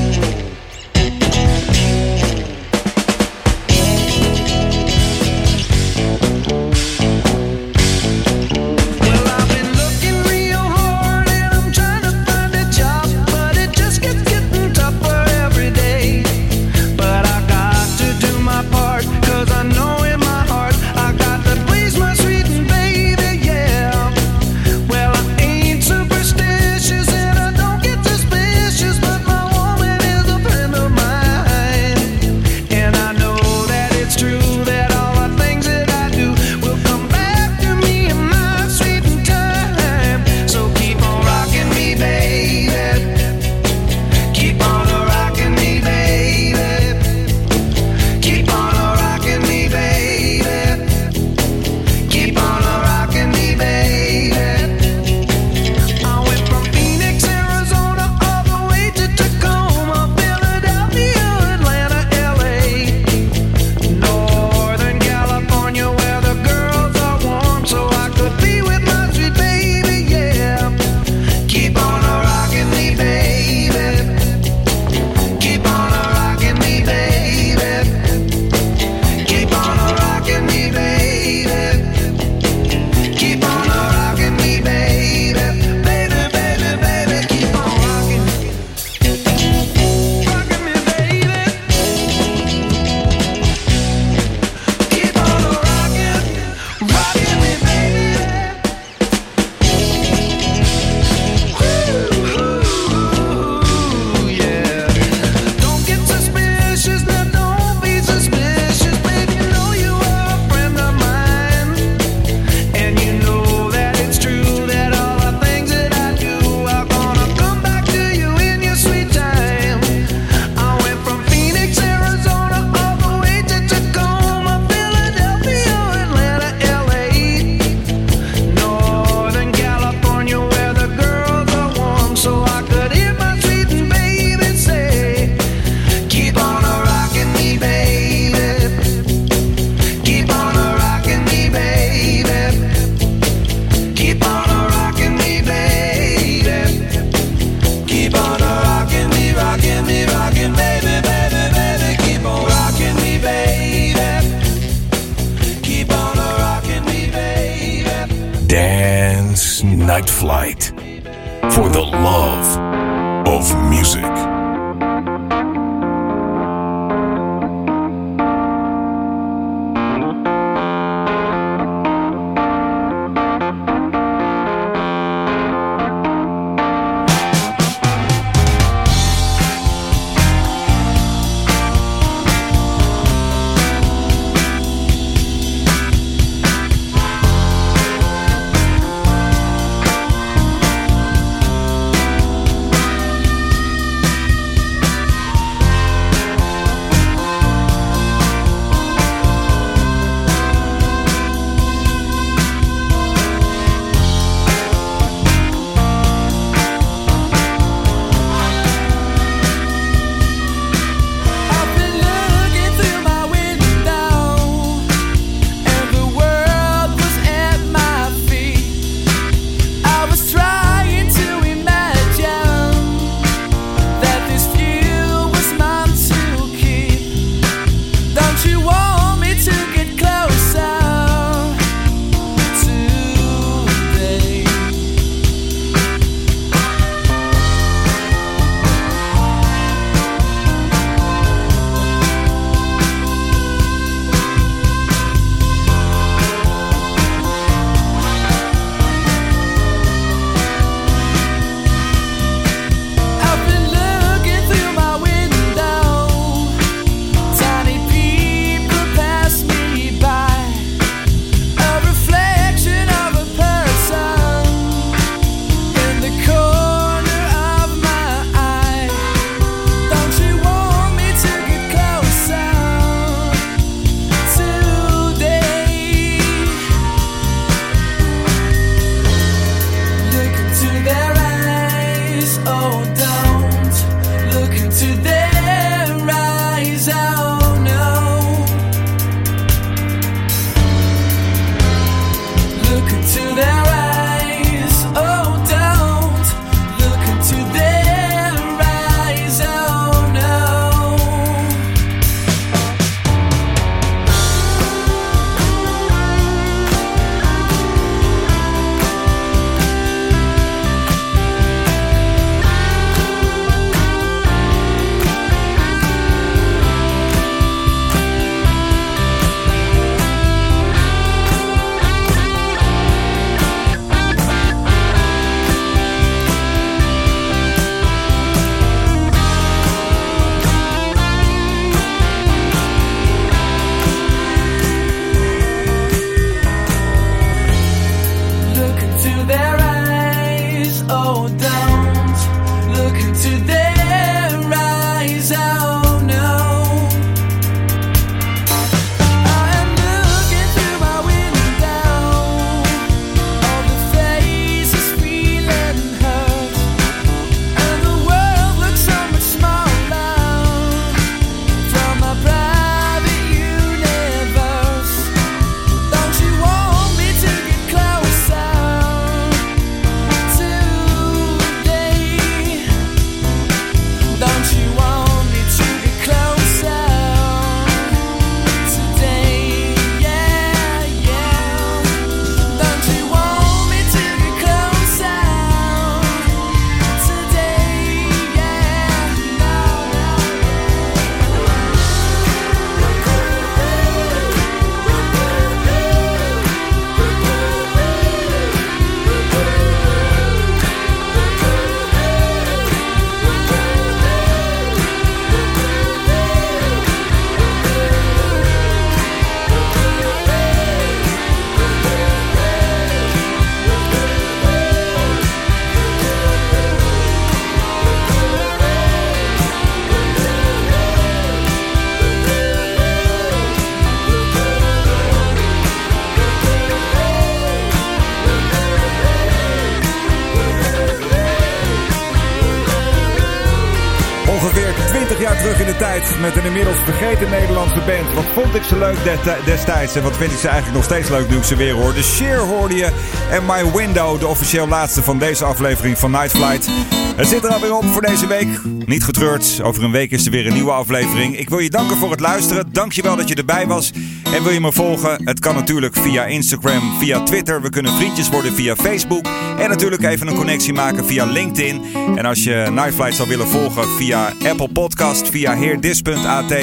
20 435.11 435.29
jaar 435.29 435.41
terug 435.41 435.59
in 435.59 435.65
de 435.65 435.77
tijd 435.77 436.19
met 436.21 436.35
een 436.35 436.45
inmiddels 436.45 436.77
vergeten 436.77 437.29
Nederlandse 437.29 437.79
band. 437.85 438.13
Wat 438.13 438.25
vond 438.33 438.55
ik 438.55 438.63
ze 438.63 438.77
leuk 438.77 438.97
destijds 439.45 439.95
en 439.95 440.03
wat 440.03 440.17
vind 440.17 440.31
ik 440.31 440.37
ze 440.37 440.47
eigenlijk 440.47 440.77
nog 440.77 440.85
steeds 440.85 441.09
leuk 441.09 441.29
nu 441.29 441.37
ik 441.37 441.43
ze 441.43 441.55
weer 441.55 441.73
hoor. 441.73 441.93
De 441.93 442.03
Sheer 442.03 442.37
hoorde 442.37 442.75
je 442.75 442.89
en 443.31 443.45
My 443.45 443.71
Window, 443.71 444.19
de 444.19 444.27
officieel 444.27 444.67
laatste 444.67 445.01
van 445.01 445.19
deze 445.19 445.45
aflevering 445.45 445.97
van 445.97 446.11
Night 446.11 446.31
Flight. 446.31 446.69
Het 447.15 447.27
zit 447.27 447.43
er 447.43 447.49
alweer 447.53 447.75
op 447.75 447.85
voor 447.85 448.01
deze 448.01 448.27
week. 448.27 448.47
Niet 448.85 449.03
getreurd, 449.03 449.61
over 449.63 449.83
een 449.83 449.91
week 449.91 450.11
is 450.11 450.25
er 450.25 450.31
weer 450.31 450.47
een 450.47 450.53
nieuwe 450.53 450.71
aflevering. 450.71 451.37
Ik 451.37 451.49
wil 451.49 451.59
je 451.59 451.69
danken 451.69 451.97
voor 451.97 452.11
het 452.11 452.19
luisteren. 452.19 452.69
Dank 452.71 452.91
je 452.91 453.01
wel 453.01 453.15
dat 453.15 453.27
je 453.27 453.35
erbij 453.35 453.67
was. 453.67 453.91
En 454.33 454.43
wil 454.43 454.51
je 454.51 454.59
me 454.59 454.71
volgen? 454.71 455.25
Het 455.25 455.39
kan 455.39 455.55
natuurlijk 455.55 455.95
via 455.95 456.25
Instagram, 456.25 456.99
via 456.99 457.23
Twitter. 457.23 457.61
We 457.61 457.69
kunnen 457.69 457.93
vriendjes 457.93 458.29
worden 458.29 458.53
via 458.53 458.75
Facebook. 458.75 459.25
En 459.57 459.69
natuurlijk 459.69 460.03
even 460.03 460.27
een 460.27 460.35
connectie 460.35 460.73
maken 460.73 461.05
via 461.05 461.25
LinkedIn. 461.25 461.81
En 462.15 462.25
als 462.25 462.43
je 462.43 462.67
Night 462.71 462.93
Flight 462.93 463.15
zou 463.15 463.29
willen 463.29 463.47
volgen 463.47 463.87
via 463.87 464.33
Apple 464.49 464.67
Podcast, 464.67 465.29
via 465.29 465.55
heerdis.at 465.55 466.53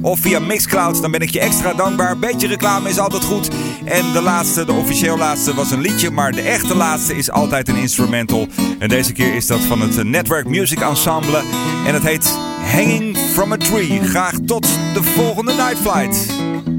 of 0.00 0.18
via 0.18 0.38
Mixcloud, 0.38 1.02
dan 1.02 1.10
ben 1.10 1.20
ik 1.20 1.30
je 1.30 1.40
extra 1.40 1.72
dankbaar. 1.72 2.18
Beetje 2.18 2.46
reclame 2.46 2.88
is 2.88 2.98
altijd 2.98 3.24
goed. 3.24 3.50
En 3.84 4.12
de 4.12 4.22
laatste, 4.22 4.64
de 4.64 4.72
officieel 4.72 5.18
laatste, 5.18 5.54
was 5.54 5.70
een 5.70 5.80
liedje. 5.80 6.10
Maar 6.10 6.32
de 6.32 6.42
echte 6.42 6.76
laatste 6.76 7.16
is 7.16 7.30
altijd 7.30 7.68
een 7.68 7.76
instrumental. 7.76 8.48
En 8.78 8.88
deze 8.88 9.12
keer 9.12 9.34
is 9.34 9.46
dat 9.46 9.60
van 9.60 9.80
het 9.80 10.04
Network 10.04 10.48
Music 10.48 10.80
Ensemble. 10.80 11.42
En 11.86 11.94
het 11.94 12.02
heet 12.02 12.38
Hanging 12.72 13.16
from 13.16 13.52
a 13.52 13.56
Tree. 13.56 14.00
Graag 14.02 14.34
tot 14.46 14.68
de 14.94 15.02
volgende 15.02 15.52
Night 15.52 15.78
Flight. 15.78 16.74